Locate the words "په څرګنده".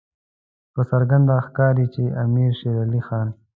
0.73-1.35